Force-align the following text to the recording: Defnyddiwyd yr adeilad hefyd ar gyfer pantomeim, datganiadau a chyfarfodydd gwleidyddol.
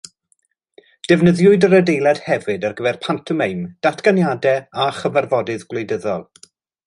Defnyddiwyd 1.11 1.67
yr 1.67 1.75
adeilad 1.79 2.21
hefyd 2.29 2.65
ar 2.69 2.73
gyfer 2.79 2.99
pantomeim, 3.05 3.61
datganiadau 3.87 4.65
a 4.87 4.89
chyfarfodydd 5.01 5.67
gwleidyddol. 5.75 6.27